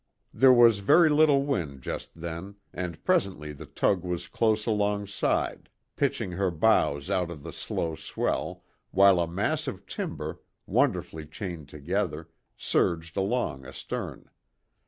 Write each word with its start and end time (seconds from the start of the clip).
There 0.33 0.51
was 0.51 0.79
very 0.79 1.09
little 1.09 1.43
wind 1.43 1.83
just 1.83 2.15
then 2.21 2.55
and 2.73 3.05
presently 3.05 3.53
the 3.53 3.67
tug 3.67 4.03
was 4.03 4.27
close 4.27 4.65
alongside, 4.65 5.69
pitching 5.95 6.31
her 6.31 6.49
bows 6.49 7.11
out 7.11 7.29
of 7.29 7.43
the 7.43 7.53
slow 7.53 7.93
swell, 7.93 8.63
while 8.89 9.19
a 9.19 9.27
mass 9.27 9.67
of 9.67 9.85
timber, 9.85 10.41
wonderfully 10.65 11.27
chained 11.27 11.69
together, 11.69 12.29
surged 12.57 13.15
along 13.15 13.63
astern. 13.63 14.31